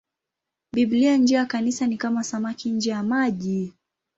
[0.73, 3.73] Biblia nje ya Kanisa ni kama samaki nje ya maji.